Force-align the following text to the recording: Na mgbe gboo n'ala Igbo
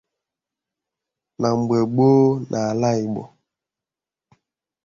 Na 1.39 1.49
mgbe 1.57 1.77
gboo 1.91 2.25
n'ala 2.49 2.89
Igbo 3.03 3.23